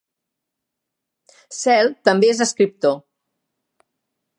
Cehl 1.59 1.93
també 2.09 2.33
és 2.33 2.43
escriptor. 2.49 3.01